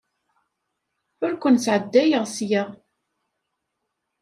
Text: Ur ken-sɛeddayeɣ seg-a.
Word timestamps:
Ur 1.25 1.33
ken-sɛeddayeɣ 1.41 2.23
seg-a. 2.35 2.63